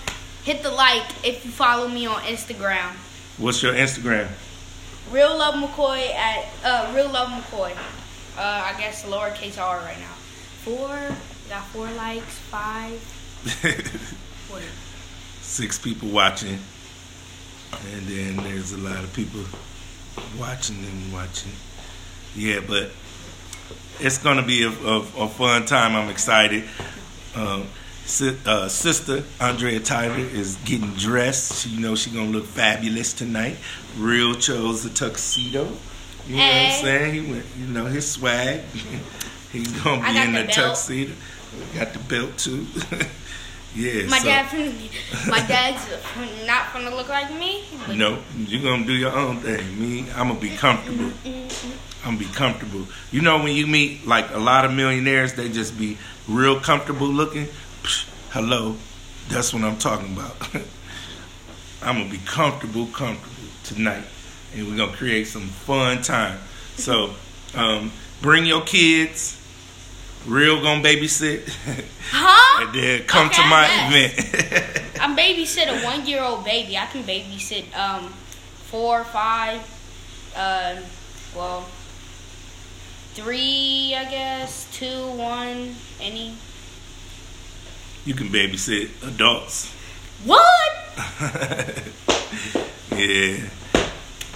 hit 0.44 0.64
the 0.64 0.72
like 0.72 1.04
if 1.26 1.44
you 1.46 1.52
follow 1.52 1.88
me 1.88 2.06
on 2.06 2.22
Instagram. 2.22 2.92
What's 3.38 3.64
your 3.64 3.74
Instagram? 3.74 4.28
Real 5.12 5.38
Love 5.38 5.56
McCoy 5.56 6.12
at 6.14 6.46
uh, 6.64 6.94
Real 6.96 7.10
Love 7.10 7.30
McCoy. 7.30 7.72
Uh, 8.38 8.72
I 8.74 8.80
guess 8.80 9.04
lowercase 9.06 9.62
r 9.62 9.78
right 9.80 10.00
now. 10.00 10.14
Four. 10.64 11.00
Got 11.50 11.66
four 11.68 11.92
likes. 11.92 12.40
Five. 12.50 13.00
Six 15.42 15.78
people 15.78 16.10
watching, 16.10 16.58
and 17.94 18.08
then 18.08 18.38
there's 18.38 18.72
a 18.72 18.78
lot 18.78 19.04
of 19.04 19.14
people 19.14 19.42
watching 20.40 20.78
and 20.78 21.14
watching. 21.14 21.52
Yeah, 22.36 22.60
but 22.68 22.92
it's 24.00 24.18
gonna 24.18 24.46
be 24.46 24.64
a, 24.64 24.70
a, 24.70 25.00
a 25.00 25.28
fun 25.28 25.66
time. 25.66 25.96
I'm 25.96 26.10
excited. 26.10 26.64
Um, 27.36 27.68
uh, 28.46 28.68
sister 28.68 29.24
Andrea 29.40 29.80
Tyler 29.80 30.18
is 30.18 30.58
getting 30.66 30.92
dressed. 30.92 31.62
She, 31.64 31.70
you 31.70 31.80
know 31.80 31.96
she's 31.96 32.14
gonna 32.14 32.30
look 32.30 32.46
fabulous 32.46 33.14
tonight. 33.14 33.58
Real 33.98 34.36
chose 34.36 34.84
the 34.84 34.90
tuxedo. 34.90 35.68
You 36.28 36.36
know 36.36 36.42
hey. 36.42 36.66
what 36.66 36.76
I'm 36.76 36.84
saying? 36.84 37.14
He 37.14 37.32
went, 37.32 37.46
you 37.58 37.68
know, 37.68 37.86
his 37.86 38.10
swag. 38.10 38.62
He's 39.52 39.72
gonna 39.84 40.02
be 40.02 40.18
in 40.18 40.34
the, 40.34 40.42
the 40.44 40.48
tuxedo. 40.48 41.14
Got 41.76 41.94
the 41.94 42.00
belt 42.00 42.38
too. 42.38 42.66
yeah. 43.76 44.08
My 44.08 44.20
so. 44.20 44.26
dad, 44.26 44.76
my 45.28 45.40
dad's 45.48 45.88
not 46.46 46.74
gonna 46.74 46.96
look 46.96 47.10
like 47.10 47.34
me. 47.34 47.66
No, 47.90 48.20
you're 48.38 48.62
gonna 48.62 48.86
do 48.86 48.94
your 48.94 49.12
own 49.12 49.38
thing. 49.38 49.80
Me, 49.80 50.06
I'm 50.16 50.28
gonna 50.28 50.40
be 50.40 50.56
comfortable. 50.56 51.12
I'm 51.26 52.18
gonna 52.18 52.18
be 52.18 52.26
comfortable. 52.26 52.86
You 53.12 53.22
know, 53.22 53.38
when 53.42 53.56
you 53.56 53.68
meet 53.68 54.06
like 54.06 54.32
a 54.34 54.40
lot 54.40 54.66
of 54.66 54.74
millionaires, 54.74 55.34
they 55.34 55.50
just 55.50 55.78
be 55.78 55.98
real 56.28 56.60
comfortable 56.60 57.08
looking. 57.08 57.48
Hello, 58.32 58.76
that's 59.30 59.54
what 59.54 59.64
I'm 59.64 59.78
talking 59.78 60.14
about. 60.14 60.36
I'm 61.82 61.98
gonna 61.98 62.10
be 62.10 62.20
comfortable, 62.26 62.88
comfortable 62.88 63.50
tonight, 63.64 64.06
and 64.56 64.68
we're 64.68 64.78
gonna 64.78 64.96
create 64.96 65.28
some 65.28 65.48
fun 65.48 66.02
time. 66.02 66.40
So, 66.76 67.14
um, 67.56 67.92
bring 68.22 68.46
your 68.46 68.62
kids. 68.62 69.40
Real 70.26 70.62
gonna 70.62 70.82
babysit. 70.84 71.50
Huh? 72.12 72.66
and 72.66 72.76
then 72.76 73.04
come 73.04 73.28
okay, 73.28 73.42
to 73.42 73.50
my 73.50 73.66
event. 73.88 75.02
I'm 75.02 75.18
babysit 75.18 75.68
a 75.68 75.86
one 75.86 76.06
year 76.06 76.22
old 76.22 76.46
baby. 76.46 76.78
I 76.78 76.86
can 76.86 77.04
babysit 77.04 77.76
um 77.76 78.14
four, 78.70 79.04
five, 79.04 79.62
uh, 80.36 80.76
well, 81.36 81.62
three, 83.14 83.96
I 83.98 84.06
guess, 84.06 84.68
two, 84.72 85.08
one, 85.14 85.76
any 86.00 86.36
you 88.06 88.14
can 88.14 88.28
babysit 88.28 88.90
adults. 89.08 89.74
What? 90.26 90.72
yeah. 92.98 93.50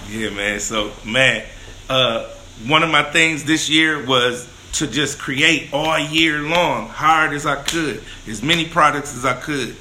Yeah, 0.10 0.29
man. 0.29 0.60
So, 0.60 0.91
man, 1.06 1.44
uh, 1.89 2.29
one 2.65 2.84
of 2.84 2.89
my 2.89 3.03
things 3.03 3.44
this 3.44 3.70
year 3.70 4.05
was 4.05 4.48
to 4.74 4.88
just 4.88 5.18
create 5.20 5.74
all 5.74 5.98
year 5.98 6.40
long, 6.40 6.90
hard 6.90 7.34
as 7.34 7.46
I 7.46 7.56
could, 7.56 8.03
as 8.27 8.44
many 8.44 8.66
products 8.66 9.16
as 9.16 9.25
I 9.25 9.34
could. 9.34 9.75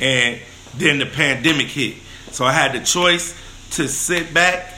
And 0.00 0.40
then 0.76 0.98
the 0.98 1.06
pandemic 1.06 1.66
hit. 1.66 1.96
So 2.30 2.44
I 2.44 2.52
had 2.52 2.72
the 2.72 2.80
choice 2.80 3.34
to 3.72 3.88
sit 3.88 4.32
back 4.32 4.74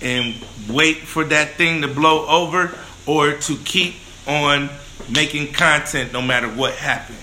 and 0.00 0.34
wait 0.68 0.98
for 0.98 1.24
that 1.24 1.52
thing 1.54 1.82
to 1.82 1.88
blow 1.88 2.26
over 2.26 2.76
or 3.06 3.32
to 3.32 3.56
keep 3.58 3.94
on 4.26 4.70
making 5.08 5.52
content 5.52 6.12
no 6.12 6.22
matter 6.22 6.48
what 6.48 6.74
happened. 6.74 7.18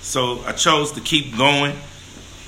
So 0.00 0.42
I 0.44 0.52
chose 0.52 0.92
to 0.92 1.00
keep 1.00 1.36
going. 1.36 1.76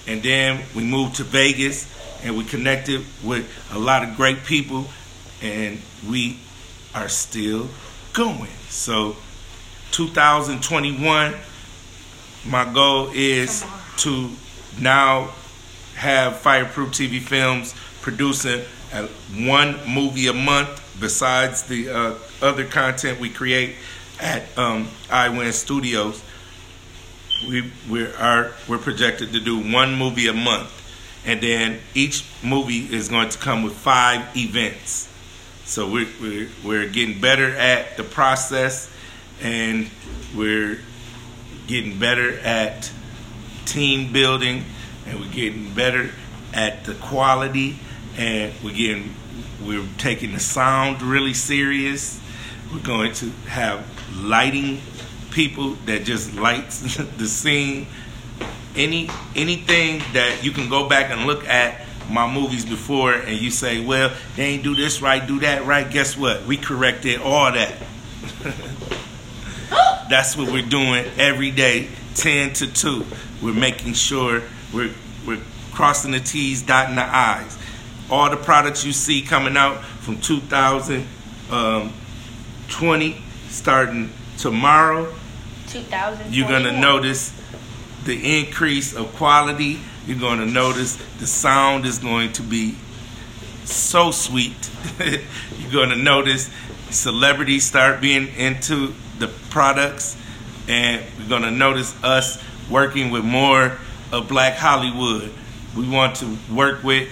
And 0.06 0.22
then 0.22 0.62
we 0.74 0.84
moved 0.84 1.16
to 1.16 1.24
Vegas 1.24 1.90
and 2.22 2.36
we 2.36 2.44
connected 2.44 3.04
with 3.22 3.48
a 3.72 3.78
lot 3.78 4.06
of 4.06 4.16
great 4.16 4.44
people 4.44 4.86
and 5.42 5.80
we 6.08 6.38
are 6.94 7.08
still 7.08 7.68
going. 8.14 8.48
So 8.70 9.16
2021 9.90 11.34
my 12.46 12.72
goal 12.72 13.10
is 13.14 13.64
to 13.98 14.30
now 14.80 15.30
have 15.94 16.38
Fireproof 16.38 16.90
TV 16.90 17.20
Films 17.20 17.74
producing 18.00 18.62
one 19.46 19.78
movie 19.88 20.26
a 20.26 20.32
month 20.32 20.80
besides 21.00 21.64
the 21.64 21.90
uh, 21.90 22.14
other 22.42 22.64
content 22.64 23.20
we 23.20 23.28
create 23.28 23.76
at 24.20 24.42
um, 24.58 24.88
iWin 25.08 25.52
Studios 25.52 26.22
we 27.48 27.70
we 27.90 28.06
are 28.14 28.52
we're 28.68 28.78
projected 28.78 29.32
to 29.32 29.40
do 29.40 29.58
one 29.58 29.94
movie 29.96 30.28
a 30.28 30.32
month, 30.32 30.70
and 31.24 31.40
then 31.40 31.80
each 31.94 32.24
movie 32.42 32.94
is 32.94 33.08
going 33.08 33.28
to 33.28 33.38
come 33.38 33.62
with 33.62 33.74
five 33.74 34.36
events. 34.36 35.08
So 35.66 35.88
we're 35.90 36.08
we're, 36.20 36.48
we're 36.62 36.88
getting 36.90 37.20
better 37.20 37.48
at 37.56 37.96
the 37.96 38.04
process, 38.04 38.90
and 39.40 39.88
we're 40.36 40.78
getting 41.66 41.98
better 41.98 42.38
at 42.40 42.92
team 43.64 44.12
building, 44.12 44.66
and 45.06 45.20
we're 45.20 45.32
getting 45.32 45.72
better 45.72 46.10
at 46.52 46.84
the 46.84 46.92
quality, 46.94 47.78
and 48.18 48.52
we're 48.62 48.74
getting 48.74 49.14
we're 49.64 49.88
taking 49.96 50.32
the 50.32 50.40
sound 50.40 51.00
really 51.00 51.32
serious. 51.32 52.20
We're 52.70 52.80
going 52.80 53.14
to 53.14 53.30
have 53.48 53.86
lighting 54.18 54.82
people 55.30 55.76
that 55.86 56.04
just 56.04 56.34
lights 56.34 56.96
the 57.16 57.26
scene. 57.26 57.86
Any 58.76 59.08
anything 59.34 60.02
that 60.12 60.44
you 60.44 60.50
can 60.50 60.68
go 60.68 60.90
back 60.90 61.10
and 61.10 61.26
look 61.26 61.48
at 61.48 61.83
my 62.10 62.32
movies 62.32 62.64
before 62.64 63.12
and 63.12 63.38
you 63.38 63.50
say, 63.50 63.84
well, 63.84 64.12
they 64.36 64.44
ain't 64.44 64.62
do 64.62 64.74
this 64.74 65.00
right, 65.02 65.26
do 65.26 65.40
that 65.40 65.64
right. 65.64 65.90
Guess 65.90 66.16
what? 66.16 66.44
We 66.46 66.56
corrected 66.56 67.20
all 67.20 67.52
that. 67.52 67.74
That's 70.10 70.36
what 70.36 70.52
we're 70.52 70.66
doing 70.66 71.06
every 71.18 71.50
day, 71.50 71.88
10 72.14 72.52
to 72.54 72.72
2. 72.72 73.04
We're 73.42 73.54
making 73.54 73.94
sure 73.94 74.42
we're, 74.72 74.92
we're 75.26 75.40
crossing 75.72 76.12
the 76.12 76.20
T's, 76.20 76.62
dotting 76.62 76.96
the 76.96 77.04
I's. 77.04 77.58
All 78.10 78.30
the 78.30 78.36
products 78.36 78.84
you 78.84 78.92
see 78.92 79.22
coming 79.22 79.56
out 79.56 79.82
from 79.84 80.20
2020, 80.20 81.06
um, 83.14 83.22
starting 83.48 84.10
tomorrow, 84.38 85.14
you're 86.30 86.48
going 86.48 86.64
to 86.64 86.72
notice 86.78 87.32
the 88.04 88.38
increase 88.40 88.94
of 88.94 89.12
quality. 89.16 89.80
You're 90.06 90.18
going 90.18 90.38
to 90.38 90.46
notice 90.46 90.96
the 91.18 91.26
sound 91.26 91.86
is 91.86 91.98
going 91.98 92.32
to 92.34 92.42
be 92.42 92.76
so 93.64 94.10
sweet. 94.10 94.70
You're 94.98 95.72
going 95.72 95.90
to 95.90 95.96
notice 95.96 96.50
celebrities 96.90 97.64
start 97.64 98.00
being 98.00 98.28
into 98.36 98.92
the 99.18 99.28
products, 99.50 100.16
and 100.68 101.02
we're 101.18 101.28
going 101.28 101.42
to 101.42 101.50
notice 101.50 101.94
us 102.04 102.42
working 102.70 103.10
with 103.10 103.24
more 103.24 103.78
of 104.12 104.28
Black 104.28 104.54
Hollywood. 104.56 105.32
We 105.76 105.88
want 105.88 106.16
to 106.16 106.36
work 106.52 106.84
with 106.84 107.08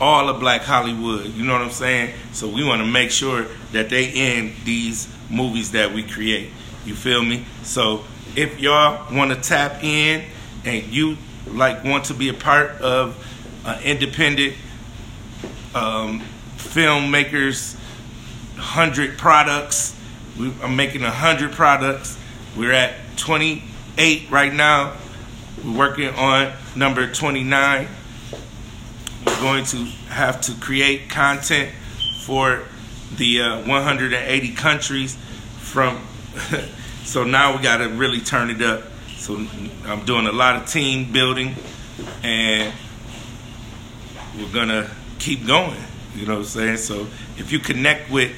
all 0.00 0.28
of 0.28 0.40
Black 0.40 0.62
Hollywood. 0.62 1.26
You 1.26 1.44
know 1.44 1.52
what 1.52 1.62
I'm 1.62 1.70
saying? 1.70 2.14
So 2.32 2.48
we 2.48 2.64
want 2.64 2.82
to 2.82 2.86
make 2.86 3.10
sure 3.10 3.46
that 3.72 3.90
they 3.90 4.10
in 4.10 4.52
these 4.64 5.08
movies 5.30 5.72
that 5.72 5.92
we 5.92 6.02
create. 6.02 6.50
You 6.84 6.94
feel 6.94 7.22
me? 7.22 7.44
So 7.62 8.04
if 8.36 8.60
y'all 8.60 9.14
want 9.14 9.32
to 9.32 9.40
tap 9.40 9.82
in 9.82 10.24
and 10.64 10.82
you 10.84 11.16
like 11.46 11.84
want 11.84 12.06
to 12.06 12.14
be 12.14 12.28
a 12.28 12.34
part 12.34 12.70
of 12.80 13.16
uh, 13.64 13.80
independent 13.82 14.54
um, 15.74 16.22
filmmakers, 16.56 17.76
hundred 18.56 19.18
products. 19.18 19.96
We, 20.38 20.52
I'm 20.62 20.76
making 20.76 21.02
hundred 21.02 21.52
products. 21.52 22.18
We're 22.56 22.72
at 22.72 22.94
28 23.16 24.30
right 24.30 24.52
now. 24.52 24.96
We're 25.64 25.76
working 25.76 26.08
on 26.08 26.52
number 26.76 27.10
29. 27.10 27.88
We're 29.26 29.40
going 29.40 29.64
to 29.66 29.76
have 30.08 30.40
to 30.42 30.54
create 30.54 31.08
content 31.08 31.70
for 32.22 32.62
the 33.16 33.40
uh, 33.40 33.66
180 33.66 34.52
countries 34.54 35.16
from. 35.58 36.06
so 37.04 37.24
now 37.24 37.56
we 37.56 37.62
got 37.62 37.78
to 37.78 37.88
really 37.88 38.20
turn 38.20 38.50
it 38.50 38.62
up. 38.62 38.82
So 39.24 39.36
I'm 39.86 40.04
doing 40.04 40.26
a 40.26 40.32
lot 40.32 40.56
of 40.56 40.68
team 40.68 41.10
building, 41.10 41.54
and 42.22 42.70
we're 44.36 44.52
gonna 44.52 44.90
keep 45.18 45.46
going. 45.46 45.80
You 46.14 46.26
know 46.26 46.34
what 46.34 46.40
I'm 46.40 46.44
saying? 46.44 46.76
So 46.76 47.06
if 47.38 47.50
you 47.50 47.58
connect 47.58 48.10
with 48.10 48.30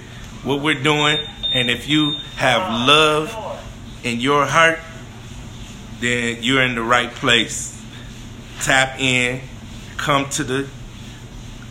what 0.45 0.61
we're 0.61 0.81
doing, 0.81 1.19
and 1.53 1.71
if 1.71 1.89
you 1.89 2.17
have 2.37 2.87
love 2.87 3.35
in 4.05 4.21
your 4.21 4.47
heart, 4.47 4.79
then 5.99 6.45
you're 6.45 6.63
in 6.63 6.77
the 6.77 6.85
right 6.85 7.11
place. 7.11 7.77
Tap 8.61 9.01
in, 9.01 9.41
come 9.97 10.29
to 10.31 10.45
the, 10.45 10.69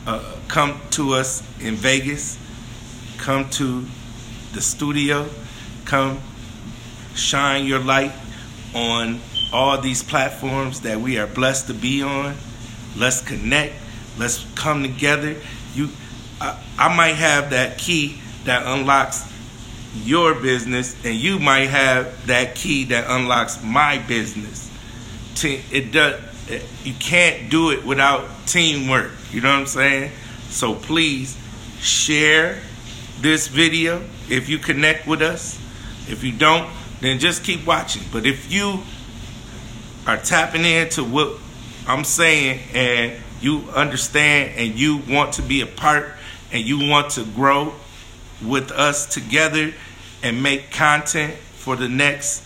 uh, 0.06 0.36
come 0.50 0.82
to 0.90 1.14
us 1.14 1.42
in 1.62 1.76
Vegas, 1.76 2.38
come 3.18 3.50
to 3.52 3.86
the 4.52 4.60
studio, 4.60 5.26
come 5.86 6.20
shine 7.14 7.66
your 7.66 7.80
light 7.80 8.12
on 8.76 9.22
all 9.54 9.80
these 9.80 10.04
platforms 10.04 10.82
that 10.82 11.00
we 11.00 11.18
are 11.18 11.28
blessed 11.28 11.68
to 11.68 11.74
be 11.74 12.04
on. 12.04 12.36
Let's 12.98 13.22
connect. 13.22 13.74
Let's 14.18 14.46
come 14.56 14.84
together. 14.84 15.36
You, 15.74 15.90
I, 16.42 16.62
I 16.78 16.96
might 16.96 17.16
have 17.16 17.52
that 17.52 17.78
key 17.78 18.20
that 18.44 18.66
unlocks 18.66 19.32
your 20.04 20.36
business, 20.36 20.96
and 21.06 21.16
you 21.16 21.40
might 21.40 21.70
have 21.70 22.28
that 22.28 22.56
key 22.56 22.84
that 22.86 23.06
unlocks 23.10 23.64
my 23.64 23.98
business. 23.98 24.70
It 25.42 25.92
does. 25.92 26.22
You 26.84 26.94
can't 26.94 27.50
do 27.50 27.72
it 27.72 27.86
without 27.86 28.28
teamwork. 28.46 29.12
You 29.32 29.42
know 29.42 29.50
what 29.50 29.60
I'm 29.60 29.66
saying? 29.68 30.12
So 30.50 30.76
please 30.76 31.38
share 31.80 32.60
this 33.20 33.48
video 33.48 34.02
if 34.30 34.50
you 34.50 34.58
connect 34.58 35.08
with 35.08 35.22
us. 35.22 35.60
If 36.08 36.24
you 36.24 36.32
don't, 36.32 36.70
then 37.02 37.20
just 37.20 37.44
keep 37.44 37.66
watching. 37.66 38.04
But 38.12 38.26
if 38.26 38.52
you 38.52 38.80
are 40.08 40.18
tapping 40.18 40.66
into 40.66 41.04
what 41.04 41.40
I'm 41.88 42.04
saying 42.04 42.60
and 42.74 43.14
you 43.42 43.64
understand 43.76 44.54
and 44.58 44.80
you 44.80 44.98
want 45.10 45.34
to 45.34 45.42
be 45.42 45.62
a 45.62 45.66
part 45.66 46.14
and 46.52 46.64
you 46.64 46.90
want 46.90 47.12
to 47.12 47.24
grow 47.24 47.74
with 48.44 48.72
us 48.72 49.06
together 49.06 49.74
and 50.24 50.42
make 50.42 50.72
content 50.72 51.36
for 51.36 51.76
the 51.76 51.90
next 51.90 52.44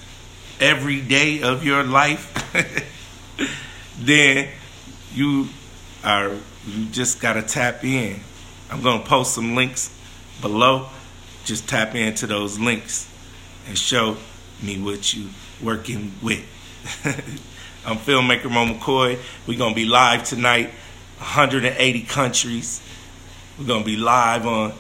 every 0.60 1.02
day 1.02 1.42
of 1.42 1.64
your 1.66 1.84
life, 1.84 2.34
then 4.00 4.50
you 5.14 5.48
are 6.04 6.32
you 6.68 6.86
just 6.92 7.20
gotta 7.22 7.42
tap 7.42 7.84
in. 7.84 8.20
I'm 8.70 8.82
gonna 8.82 9.04
post 9.04 9.34
some 9.34 9.56
links 9.56 9.96
below. 10.42 10.88
Just 11.46 11.68
tap 11.68 11.96
into 11.96 12.28
those 12.28 12.60
links 12.60 13.08
and 13.68 13.78
show 13.78 14.18
me 14.62 14.80
what 14.80 15.14
you 15.14 15.30
working 15.62 16.12
with. 16.22 16.44
I'm 17.86 17.98
filmmaker 17.98 18.52
Mo 18.52 18.74
McCoy. 18.74 19.20
We're 19.48 19.58
gonna 19.58 19.76
be 19.76 19.86
live 19.86 20.24
tonight, 20.24 20.68
180 21.18 22.02
countries. 22.04 22.82
We're 23.58 23.68
gonna 23.68 23.86
be 23.86 23.98
live 23.98 24.46
on 24.46 24.74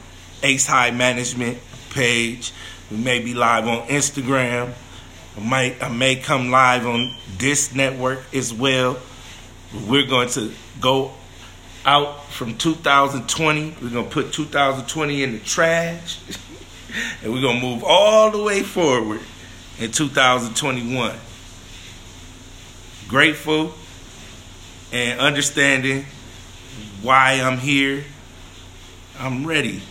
Ace 0.44 0.68
High 0.68 0.92
Management 0.92 1.60
page. 1.92 2.54
We 2.92 2.98
may 2.98 3.20
be 3.20 3.34
live 3.34 3.68
on 3.68 3.88
Instagram. 3.88 4.74
I 5.38 5.40
might 5.42 5.82
I 5.82 5.90
may 5.90 6.16
come 6.18 6.50
live 6.52 6.86
on 6.86 7.16
this 7.38 7.74
network 7.74 8.24
as 8.34 8.54
well. 8.54 8.98
We're 9.88 10.08
going 10.08 10.30
to 10.30 10.52
go 10.82 11.14
out 11.86 12.26
from 12.32 12.58
2020. 12.58 13.76
We're 13.82 13.90
gonna 13.90 14.04
put 14.04 14.34
2020 14.34 15.24
in 15.24 15.34
the 15.34 15.40
trash. 15.40 16.20
and 17.24 17.34
we're 17.34 17.42
gonna 17.42 17.62
move 17.62 17.84
all 17.84 18.32
the 18.32 18.42
way 18.42 18.62
forward 18.62 19.22
in 19.80 19.92
2021. 19.92 21.16
Grateful 23.08 23.74
and 24.92 25.20
understanding 25.20 26.06
why 27.02 27.34
I'm 27.42 27.58
here. 27.58 28.04
I'm 29.18 29.46
ready. 29.46 29.82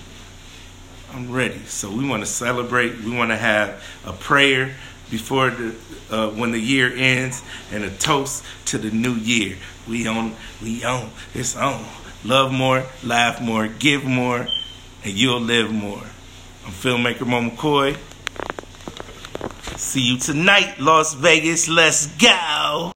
I'm 1.12 1.32
ready. 1.32 1.60
So 1.66 1.90
we 1.90 2.06
want 2.06 2.22
to 2.22 2.26
celebrate. 2.26 3.00
We 3.00 3.16
want 3.16 3.30
to 3.30 3.36
have 3.36 3.82
a 4.04 4.12
prayer 4.12 4.74
before 5.10 5.50
the 5.50 5.74
uh, 6.10 6.30
when 6.30 6.52
the 6.52 6.58
year 6.58 6.92
ends 6.94 7.42
and 7.72 7.84
a 7.84 7.90
toast 7.90 8.44
to 8.66 8.78
the 8.78 8.90
new 8.90 9.14
year. 9.14 9.56
We 9.86 10.06
on, 10.06 10.34
we 10.62 10.84
on, 10.84 11.10
it's 11.34 11.56
on. 11.56 11.84
Love 12.24 12.52
more, 12.52 12.84
laugh 13.04 13.40
more, 13.40 13.68
give 13.68 14.04
more, 14.04 14.46
and 15.04 15.12
you'll 15.12 15.40
live 15.40 15.72
more. 15.72 16.02
I'm 16.66 16.72
filmmaker 16.72 17.26
Mo 17.26 17.48
McCoy. 17.48 17.96
See 19.78 20.00
you 20.00 20.18
tonight, 20.18 20.80
Las 20.80 21.14
Vegas. 21.14 21.68
Let's 21.68 22.08
go. 22.18 22.90